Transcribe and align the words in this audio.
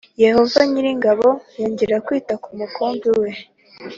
Yehova 0.23 0.59
nyir’ingabo 0.69 1.27
yongeye 1.59 1.97
kwita 2.05 2.33
ku 2.43 2.49
mukumbi 2.57 3.09
we 3.19 3.29